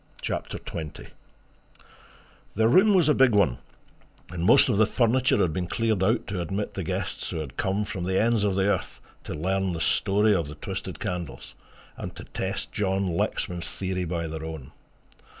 [0.19, 1.09] CHAPTER XX
[2.55, 3.59] The room was a big one
[4.31, 7.55] and most of the furniture had been cleared out to admit the guests who had
[7.55, 11.53] come from the ends of the earth to learn the story of the twisted candles,
[11.97, 14.71] and to test John Lexman's theory by their own.